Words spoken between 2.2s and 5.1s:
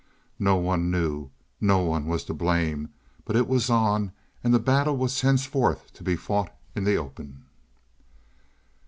to blame, but it was on, and the battle